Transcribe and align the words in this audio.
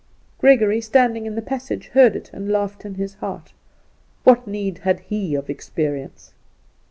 Gregory, 0.39 0.81
standing 0.81 1.27
in 1.27 1.35
the 1.35 1.43
passage, 1.43 1.89
heard 1.89 2.15
it 2.15 2.31
and 2.33 2.49
laughed 2.51 2.85
in 2.85 2.95
his 2.95 3.13
heart. 3.13 3.53
What 4.23 4.47
need 4.47 4.79
had 4.79 4.99
he 5.01 5.35
of 5.35 5.47
experience? 5.47 6.33